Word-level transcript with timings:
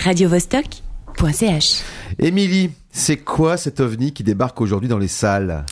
radiovostok.ch. 0.00 1.82
Émilie, 2.18 2.70
c'est 2.90 3.18
quoi 3.18 3.56
cet 3.56 3.80
ovni 3.80 4.12
qui 4.12 4.22
débarque 4.24 4.60
aujourd'hui 4.60 4.88
dans 4.88 4.98
les 4.98 5.08
salles? 5.08 5.64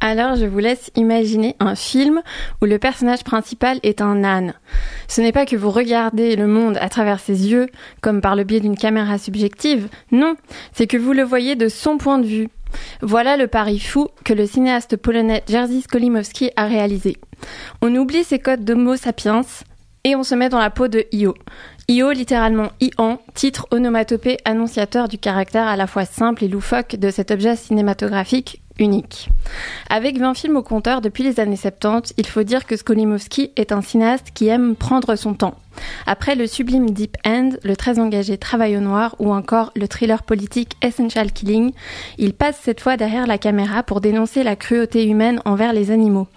Alors 0.00 0.36
je 0.36 0.46
vous 0.46 0.58
laisse 0.58 0.90
imaginer 0.96 1.56
un 1.58 1.74
film 1.74 2.22
où 2.62 2.66
le 2.66 2.78
personnage 2.78 3.24
principal 3.24 3.80
est 3.82 4.00
un 4.00 4.22
âne. 4.22 4.54
Ce 5.08 5.20
n'est 5.20 5.32
pas 5.32 5.46
que 5.46 5.56
vous 5.56 5.70
regardez 5.70 6.36
le 6.36 6.46
monde 6.46 6.76
à 6.80 6.88
travers 6.88 7.18
ses 7.20 7.50
yeux, 7.50 7.66
comme 8.00 8.20
par 8.20 8.36
le 8.36 8.44
biais 8.44 8.60
d'une 8.60 8.76
caméra 8.76 9.18
subjective, 9.18 9.88
non, 10.12 10.36
c'est 10.72 10.86
que 10.86 10.96
vous 10.96 11.12
le 11.12 11.22
voyez 11.22 11.56
de 11.56 11.68
son 11.68 11.98
point 11.98 12.18
de 12.18 12.26
vue. 12.26 12.48
Voilà 13.00 13.36
le 13.36 13.48
pari 13.48 13.80
fou 13.80 14.08
que 14.24 14.34
le 14.34 14.46
cinéaste 14.46 14.96
polonais 14.96 15.42
Jerzy 15.48 15.82
Skolimowski 15.82 16.50
a 16.54 16.66
réalisé. 16.66 17.16
On 17.82 17.94
oublie 17.94 18.24
ses 18.24 18.38
codes 18.38 18.64
d'Homo 18.64 18.96
sapiens 18.96 19.42
et 20.04 20.14
on 20.14 20.22
se 20.22 20.34
met 20.34 20.48
dans 20.48 20.58
la 20.58 20.70
peau 20.70 20.88
de 20.88 21.06
Io. 21.12 21.34
Io, 21.90 22.10
littéralement 22.10 22.68
Ian, 22.82 23.18
titre 23.32 23.66
onomatopée 23.70 24.36
annonciateur 24.44 25.08
du 25.08 25.16
caractère 25.16 25.66
à 25.66 25.74
la 25.74 25.86
fois 25.86 26.04
simple 26.04 26.44
et 26.44 26.48
loufoque 26.48 26.96
de 26.96 27.10
cet 27.10 27.30
objet 27.30 27.56
cinématographique 27.56 28.60
unique. 28.78 29.30
Avec 29.88 30.18
20 30.18 30.34
films 30.34 30.56
au 30.56 30.62
compteur 30.62 31.00
depuis 31.00 31.24
les 31.24 31.40
années 31.40 31.56
70, 31.56 32.12
il 32.18 32.26
faut 32.26 32.42
dire 32.42 32.66
que 32.66 32.76
Skolimowski 32.76 33.52
est 33.56 33.72
un 33.72 33.80
cinéaste 33.80 34.32
qui 34.34 34.48
aime 34.48 34.76
prendre 34.76 35.16
son 35.16 35.32
temps. 35.32 35.54
Après 36.06 36.34
le 36.34 36.46
sublime 36.46 36.90
Deep 36.90 37.16
End, 37.24 37.50
le 37.62 37.76
très 37.76 37.98
engagé 37.98 38.36
Travail 38.36 38.76
au 38.76 38.80
noir 38.80 39.14
ou 39.18 39.32
encore 39.32 39.72
le 39.74 39.88
thriller 39.88 40.22
politique 40.22 40.74
Essential 40.82 41.32
Killing, 41.32 41.72
il 42.18 42.34
passe 42.34 42.58
cette 42.62 42.80
fois 42.80 42.96
derrière 42.96 43.26
la 43.26 43.38
caméra 43.38 43.82
pour 43.82 44.00
dénoncer 44.00 44.42
la 44.42 44.56
cruauté 44.56 45.06
humaine 45.06 45.40
envers 45.44 45.72
les 45.72 45.90
animaux. 45.90 46.28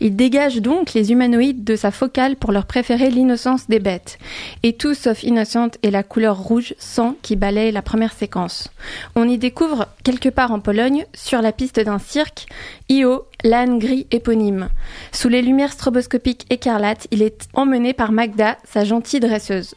Il 0.00 0.16
dégage 0.16 0.56
donc 0.56 0.94
les 0.94 1.12
humanoïdes 1.12 1.62
de 1.62 1.76
sa 1.76 1.90
focale 1.90 2.36
pour 2.36 2.52
leur 2.52 2.66
préférer 2.66 3.10
l'innocence 3.10 3.68
des 3.68 3.80
bêtes. 3.80 4.18
Et 4.62 4.76
sauf 4.98 5.22
innocente 5.22 5.78
est 5.82 5.90
la 5.90 6.02
couleur 6.02 6.38
rouge 6.38 6.74
sang 6.78 7.16
qui 7.22 7.36
balaye 7.36 7.72
la 7.72 7.82
première 7.82 8.12
séquence. 8.12 8.68
On 9.14 9.28
y 9.28 9.38
découvre, 9.38 9.86
quelque 10.04 10.28
part 10.28 10.52
en 10.52 10.60
Pologne, 10.60 11.06
sur 11.14 11.40
la 11.40 11.52
piste 11.52 11.80
d'un 11.80 11.98
cirque, 11.98 12.46
Io, 12.88 13.26
l'âne 13.44 13.78
gris 13.78 14.06
éponyme. 14.10 14.68
Sous 15.12 15.28
les 15.28 15.42
lumières 15.42 15.72
stroboscopiques 15.72 16.46
écarlates, 16.50 17.06
il 17.10 17.22
est 17.22 17.48
emmené 17.54 17.92
par 17.92 18.12
Magda, 18.12 18.58
sa 18.64 18.84
gentille 18.84 19.20
dresseuse. 19.20 19.74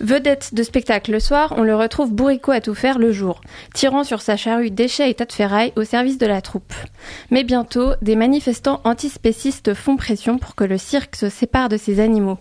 Vedette 0.00 0.54
de 0.54 0.62
spectacle 0.62 1.12
le 1.12 1.20
soir, 1.20 1.54
on 1.56 1.62
le 1.62 1.74
retrouve 1.74 2.12
bourricot 2.12 2.52
à 2.52 2.60
tout 2.60 2.74
faire 2.74 2.98
le 2.98 3.12
jour, 3.12 3.40
tirant 3.74 4.04
sur 4.04 4.20
sa 4.20 4.36
charrue 4.36 4.70
déchets 4.70 5.10
et 5.10 5.14
tas 5.14 5.24
de 5.24 5.32
ferraille 5.32 5.72
au 5.76 5.84
service 5.84 6.18
de 6.18 6.26
la 6.26 6.42
troupe. 6.42 6.74
Mais 7.30 7.44
bientôt, 7.44 7.92
des 8.02 8.16
manifestants 8.16 8.80
antispécistes 8.84 9.74
font 9.74 9.96
pression 9.96 10.38
pour 10.38 10.54
que 10.54 10.64
le 10.64 10.78
cirque 10.78 11.16
se 11.16 11.28
sépare 11.28 11.68
de 11.68 11.76
ses 11.76 12.00
animaux. 12.00 12.38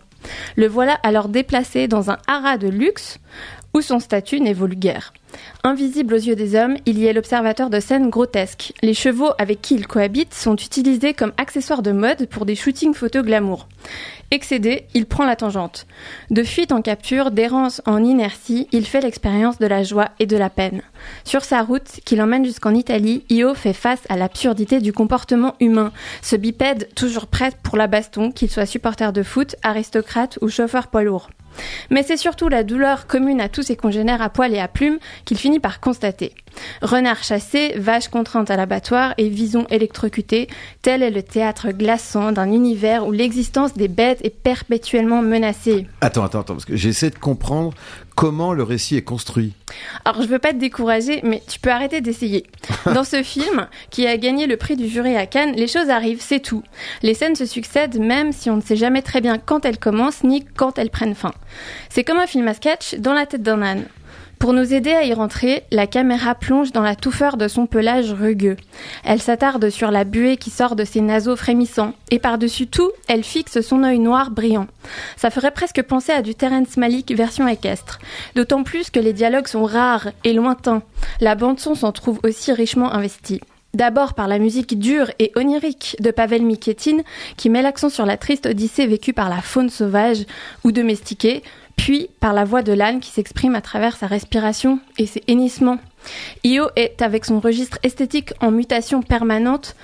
Le 0.56 0.68
voilà 0.68 0.94
alors 1.04 1.30
déplacé 1.30 1.88
dans 1.88 2.12
un 2.12 2.18
haras 2.28 2.58
de 2.58 2.68
luxe 2.68 3.20
où 3.76 3.82
son 3.82 4.00
statut 4.00 4.40
n'est 4.40 4.54
vulgaire. 4.54 5.14
Invisible 5.66 6.14
aux 6.14 6.18
yeux 6.18 6.38
des 6.38 6.56
hommes, 6.56 6.78
il 6.86 6.98
y 6.98 7.08
est 7.08 7.14
l'observateur 7.14 7.70
de 7.70 7.82
scènes 7.82 8.10
grotesques. 8.10 8.72
Les 8.82 8.94
chevaux 8.94 9.32
avec 9.38 9.62
qui 9.62 9.76
il 9.76 9.86
cohabite 9.86 10.34
sont 10.34 10.56
utilisés 10.56 11.14
comme 11.14 11.34
accessoires 11.36 11.82
de 11.82 11.92
mode 11.92 12.28
pour 12.28 12.46
des 12.46 12.56
shootings 12.56 12.94
photos 12.94 13.26
glamour. 13.26 13.68
Excédé, 14.32 14.86
il 14.94 15.06
prend 15.06 15.26
la 15.26 15.36
tangente. 15.36 15.88
De 16.32 16.42
fuite 16.44 16.72
en 16.72 16.82
capture, 16.82 17.32
d'errance 17.32 17.82
en 17.86 18.02
inertie, 18.02 18.70
il 18.72 18.86
fait 18.86 19.02
l'expérience 19.02 19.60
de 19.60 19.68
la 19.68 19.84
joie 19.84 20.12
et 20.20 20.26
de 20.26 20.38
la 20.38 20.50
peine. 20.50 20.82
Sur 21.26 21.44
sa 21.44 21.62
route, 21.62 22.00
qui 22.06 22.16
l'emmène 22.16 22.46
jusqu'en 22.46 22.74
Italie, 22.74 23.26
Io 23.30 23.54
fait 23.56 23.74
face 23.74 24.04
à 24.08 24.16
l'absurdité 24.16 24.80
du 24.80 24.94
comportement 24.94 25.54
humain. 25.60 25.92
Ce 26.22 26.38
bipède, 26.38 26.88
toujours 26.96 27.28
prêt 27.28 27.52
pour 27.62 27.76
la 27.76 27.88
baston, 27.88 28.32
qu'il 28.32 28.50
soit 28.50 28.66
supporter 28.66 29.12
de 29.12 29.22
foot, 29.22 29.58
aristocrate 29.64 30.40
ou 30.42 30.48
chauffeur 30.48 30.88
poids 30.88 31.04
lourd. 31.04 31.30
Mais 31.90 32.04
c'est 32.04 32.18
surtout 32.18 32.50
la 32.50 32.64
douleur 32.64 33.08
commune 33.08 33.42
à 33.42 33.50
tous 33.50 33.64
ses 33.64 33.76
congénères 33.76 34.22
à 34.22 34.30
poil 34.30 34.54
et 34.54 34.60
à 34.60 34.68
plumes 34.68 35.00
qu'il 35.26 35.38
finit 35.38 35.60
par 35.60 35.80
constater. 35.80 36.34
Renard 36.82 37.24
chassé, 37.24 37.74
vache 37.78 38.08
contrainte 38.08 38.50
à 38.50 38.56
l'abattoir 38.56 39.14
et 39.18 39.30
vison 39.30 39.66
électrocuté, 39.70 40.48
tel 40.82 41.04
est 41.04 41.12
le 41.12 41.24
théâtre 41.24 41.72
glaçant 41.72 42.32
d'un 42.32 42.52
univers 42.52 43.08
où 43.08 43.12
l'existence 43.12 43.74
des 43.74 43.88
bêtes 43.88 44.20
est 44.24 44.30
perpétuellement 44.30 45.22
menacée. 45.22 45.88
Attends, 46.02 46.24
attends, 46.24 46.42
attends, 46.42 46.54
parce 46.54 46.66
que 46.66 46.76
j'essaie 46.76 47.10
de 47.10 47.20
comprendre 47.20 47.74
comment 48.16 48.54
le 48.54 48.64
récit 48.64 48.96
est 48.96 49.04
construit. 49.04 49.54
Alors 50.06 50.22
je 50.22 50.28
veux 50.28 50.40
pas 50.40 50.54
te 50.54 50.58
décourager, 50.58 51.20
mais 51.24 51.44
tu 51.48 51.60
peux 51.60 51.70
arrêter 51.70 52.02
d'essayer. 52.02 52.46
Dans 52.94 53.04
ce 53.04 53.22
film, 53.24 53.68
qui 53.90 54.08
a 54.08 54.18
gagné 54.18 54.48
le 54.48 54.58
prix 54.58 54.76
du 54.76 54.88
jury 54.88 55.16
à 55.16 55.26
Cannes, 55.26 55.54
les 55.56 55.68
choses 55.68 55.90
arrivent, 55.90 56.22
c'est 56.22 56.40
tout. 56.40 56.64
Les 57.04 57.14
scènes 57.14 57.36
se 57.36 57.46
succèdent 57.46 58.00
même 58.00 58.32
si 58.32 58.50
on 58.50 58.58
ne 58.58 58.62
sait 58.62 58.76
jamais 58.76 59.02
très 59.02 59.22
bien 59.22 59.38
quand 59.38 59.66
elles 59.66 59.78
commencent 59.78 60.24
ni 60.24 60.46
quand 60.46 60.80
elles 60.80 60.90
prennent 60.90 61.16
fin. 61.16 61.34
C'est 61.90 62.04
comme 62.04 62.20
un 62.20 62.28
film 62.28 62.48
à 62.48 62.54
sketch 62.54 62.96
dans 62.96 63.14
la 63.14 63.26
tête 63.26 63.44
d'un 63.44 63.62
âne. 63.62 63.86
Pour 64.40 64.54
nous 64.54 64.74
aider 64.74 64.92
à 64.92 65.04
y 65.04 65.14
rentrer, 65.14 65.64
la 65.72 65.88
caméra 65.88 66.36
plonge 66.36 66.72
dans 66.72 66.82
la 66.82 66.96
touffeur 66.96 67.38
de 67.38 67.48
son 67.48 67.66
pelage 67.66 68.12
rugueux. 68.14 68.58
Elle 69.04 69.22
s'attarde 69.22 69.70
sur 69.70 69.92
la 69.92 70.04
buée 70.04 70.38
qui 70.38 70.50
sort 70.50 70.76
de 70.76 70.84
ses 70.84 71.02
naseaux 71.02 71.36
frémissants, 71.36 71.94
et 72.12 72.20
par-dessus 72.20 72.68
tout, 72.68 72.92
elle 73.08 73.24
fixe 73.24 73.62
son 73.62 73.84
œil 73.84 74.00
noir 74.00 74.32
brillant. 74.32 74.68
Ça 75.18 75.30
ferait 75.30 75.52
presque 75.52 75.82
penser 75.84 76.12
à 76.12 76.22
du 76.22 76.36
Terence 76.36 76.78
Malick 76.78 77.16
version 77.16 77.48
équestre. 77.48 78.00
D'autant 78.36 78.64
plus 78.64 78.90
que 78.90 79.00
les 79.00 79.14
dialogues 79.14 79.48
sont 79.48 79.64
rares 79.64 80.10
et 80.24 80.34
lointains. 80.34 80.84
La 81.22 81.36
bande-son 81.36 81.76
s'en 81.76 81.92
trouve 81.92 82.20
aussi 82.24 82.52
richement 82.52 82.94
investie. 82.94 83.42
D'abord 83.76 84.14
par 84.14 84.30
la 84.30 84.40
musique 84.40 84.80
dure 84.80 85.12
et 85.20 85.34
onirique 85.36 85.98
de 86.00 86.10
Pavel 86.10 86.44
Miketin, 86.44 87.00
qui 87.36 87.50
met 87.50 87.62
l'accent 87.62 87.90
sur 87.90 88.06
la 88.06 88.16
triste 88.16 88.46
odyssée 88.46 88.88
vécue 88.88 89.12
par 89.12 89.28
la 89.28 89.42
faune 89.42 89.70
sauvage 89.70 90.26
ou 90.64 90.72
domestiquée, 90.72 91.44
puis 91.86 92.10
par 92.20 92.34
la 92.34 92.46
voix 92.46 92.64
de 92.64 92.74
l'âne 92.74 93.00
qui 93.00 93.12
s'exprime 93.12 93.54
à 93.54 93.62
travers 93.62 93.96
sa 93.96 94.08
respiration 94.08 94.80
et 94.98 95.06
ses 95.06 95.22
hennissements. 95.28 95.78
Io 96.44 96.66
est, 96.76 97.04
avec 97.04 97.26
son 97.26 97.40
registre 97.40 97.78
esthétique 97.84 98.34
en 98.42 98.50
mutation 98.50 99.04
permanente, 99.04 99.76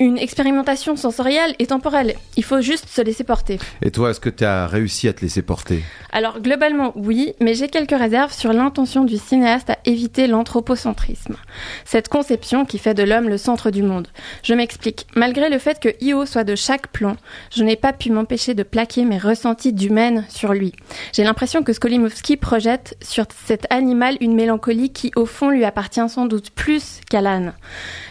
une 0.00 0.16
expérimentation 0.16 0.96
sensorielle 0.96 1.54
et 1.58 1.66
temporelle. 1.66 2.14
Il 2.38 2.42
faut 2.42 2.62
juste 2.62 2.88
se 2.88 3.02
laisser 3.02 3.22
porter. 3.22 3.58
Et 3.82 3.90
toi, 3.90 4.08
est-ce 4.08 4.20
que 4.20 4.30
tu 4.30 4.44
as 4.44 4.66
réussi 4.66 5.08
à 5.08 5.12
te 5.12 5.20
laisser 5.20 5.42
porter? 5.42 5.82
Alors, 6.10 6.40
globalement, 6.40 6.92
oui, 6.96 7.34
mais 7.38 7.52
j'ai 7.52 7.68
quelques 7.68 7.98
réserves 7.98 8.32
sur 8.32 8.54
l'intention 8.54 9.04
du 9.04 9.18
cinéaste 9.18 9.68
à 9.68 9.76
éviter 9.84 10.26
l'anthropocentrisme. 10.26 11.36
Cette 11.84 12.08
conception 12.08 12.64
qui 12.64 12.78
fait 12.78 12.94
de 12.94 13.02
l'homme 13.02 13.28
le 13.28 13.38
centre 13.38 13.70
du 13.70 13.82
monde. 13.82 14.08
Je 14.42 14.54
m'explique. 14.54 15.06
Malgré 15.14 15.50
le 15.50 15.58
fait 15.58 15.80
que 15.80 15.90
Io 16.00 16.26
soit 16.26 16.44
de 16.44 16.54
chaque 16.54 16.88
plan, 16.88 17.16
je 17.50 17.64
n'ai 17.64 17.76
pas 17.76 17.92
pu 17.92 18.10
m'empêcher 18.10 18.54
de 18.54 18.62
plaquer 18.62 19.04
mes 19.04 19.18
ressentis 19.18 19.72
d'humaine 19.72 20.24
sur 20.28 20.52
lui. 20.52 20.72
J'ai 21.12 21.24
l'impression 21.24 21.62
que 21.62 21.72
Skolimowski 21.72 22.36
projette 22.36 22.96
sur 23.02 23.26
cet 23.44 23.66
animal 23.70 24.16
une 24.20 24.34
mélancolie 24.34 24.92
qui, 24.92 25.12
au 25.16 25.26
fond, 25.26 25.50
lui 25.50 25.64
appartient 25.64 26.08
sans 26.08 26.26
doute 26.26 26.50
plus 26.50 27.00
qu'à 27.08 27.20
l'âne. 27.20 27.52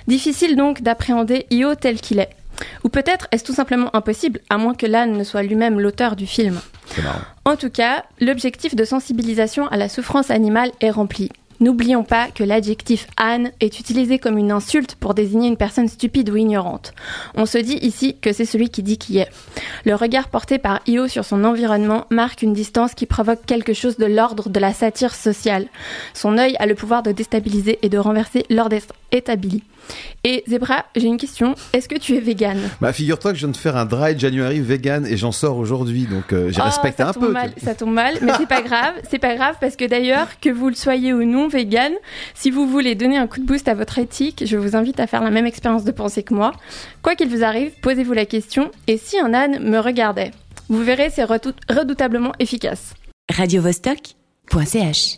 Difficile 0.07 0.55
donc 0.55 0.81
d'appréhender 0.81 1.45
Io 1.51 1.75
tel 1.75 1.99
qu'il 1.99 2.19
est. 2.19 2.29
Ou 2.83 2.89
peut-être 2.89 3.27
est-ce 3.31 3.43
tout 3.43 3.53
simplement 3.53 3.95
impossible, 3.95 4.39
à 4.49 4.57
moins 4.57 4.75
que 4.75 4.85
l'âne 4.85 5.13
ne 5.13 5.23
soit 5.23 5.43
lui-même 5.43 5.79
l'auteur 5.79 6.15
du 6.15 6.27
film. 6.27 6.59
En 7.45 7.55
tout 7.55 7.69
cas, 7.69 8.03
l'objectif 8.19 8.75
de 8.75 8.83
sensibilisation 8.83 9.67
à 9.67 9.77
la 9.77 9.89
souffrance 9.89 10.29
animale 10.29 10.71
est 10.81 10.91
rempli. 10.91 11.31
N'oublions 11.61 12.03
pas 12.03 12.29
que 12.29 12.43
l'adjectif 12.43 13.05
âne 13.17 13.51
est 13.59 13.79
utilisé 13.79 14.17
comme 14.17 14.39
une 14.39 14.51
insulte 14.51 14.95
pour 14.95 15.13
désigner 15.13 15.47
une 15.47 15.57
personne 15.57 15.87
stupide 15.87 16.31
ou 16.31 16.35
ignorante. 16.35 16.93
On 17.35 17.45
se 17.45 17.59
dit 17.59 17.77
ici 17.83 18.17
que 18.19 18.33
c'est 18.33 18.45
celui 18.45 18.69
qui 18.69 18.81
dit 18.81 18.97
qui 18.97 19.19
est. 19.19 19.29
Le 19.85 19.93
regard 19.93 20.29
porté 20.29 20.57
par 20.57 20.81
Io 20.87 21.07
sur 21.07 21.23
son 21.23 21.43
environnement 21.43 22.07
marque 22.09 22.41
une 22.41 22.53
distance 22.53 22.95
qui 22.95 23.05
provoque 23.05 23.45
quelque 23.45 23.73
chose 23.73 23.97
de 23.97 24.07
l'ordre 24.07 24.49
de 24.49 24.59
la 24.59 24.73
satire 24.73 25.13
sociale. 25.13 25.67
Son 26.15 26.39
œil 26.39 26.55
a 26.57 26.65
le 26.65 26.73
pouvoir 26.73 27.03
de 27.03 27.11
déstabiliser 27.11 27.77
et 27.83 27.89
de 27.89 27.97
renverser 27.99 28.43
l'ordre 28.49 28.77
établi. 29.11 29.63
Et 30.23 30.43
Zebra, 30.47 30.85
j'ai 30.95 31.07
une 31.07 31.17
question. 31.17 31.55
Est-ce 31.73 31.89
que 31.89 31.97
tu 31.97 32.15
es 32.15 32.19
vegan 32.19 32.59
Bah, 32.79 32.93
figure-toi 32.93 33.31
que 33.31 33.37
je 33.37 33.45
viens 33.45 33.51
de 33.51 33.57
faire 33.57 33.75
un 33.75 33.85
dry 33.85 34.17
January 34.17 34.59
vegan 34.59 35.05
et 35.07 35.17
j'en 35.17 35.31
sors 35.31 35.57
aujourd'hui, 35.57 36.03
donc 36.05 36.31
euh, 36.33 36.49
j'ai 36.51 36.61
Oh, 36.61 36.65
respecté 36.65 37.01
ça 37.03 37.09
un 37.09 37.13
tombe 37.13 37.23
peu. 37.25 37.31
mal, 37.31 37.51
ça 37.63 37.73
tombe 37.75 37.93
mal, 37.93 38.15
mais 38.21 38.31
c'est 38.37 38.47
pas 38.47 38.61
grave. 38.61 38.93
C'est 39.09 39.17
pas 39.19 39.35
grave 39.35 39.55
parce 39.59 39.75
que 39.75 39.85
d'ailleurs, 39.85 40.27
que 40.39 40.49
vous 40.49 40.69
le 40.69 40.75
soyez 40.75 41.11
ou 41.13 41.23
non 41.23 41.47
vegan, 41.47 41.93
si 42.35 42.51
vous 42.51 42.67
voulez 42.67 42.93
donner 42.95 43.17
un 43.17 43.25
coup 43.27 43.39
de 43.39 43.45
boost 43.45 43.67
à 43.67 43.73
votre 43.73 43.97
éthique, 43.97 44.43
je 44.45 44.57
vous 44.57 44.75
invite 44.75 44.99
à 44.99 45.07
faire 45.07 45.23
la 45.23 45.31
même 45.31 45.45
expérience 45.47 45.83
de 45.83 45.91
pensée 45.91 46.21
que 46.23 46.33
moi. 46.33 46.51
Quoi 47.01 47.15
qu'il 47.15 47.29
vous 47.29 47.43
arrive, 47.43 47.71
posez-vous 47.81 48.13
la 48.13 48.25
question 48.25 48.69
et 48.87 48.97
si 48.97 49.17
un 49.19 49.33
âne 49.33 49.59
me 49.67 49.79
regardait? 49.79 50.31
Vous 50.69 50.83
verrez, 50.83 51.09
c'est 51.09 51.23
redoutablement 51.23 52.31
efficace. 52.39 52.93
radiovostok.ch 53.35 55.17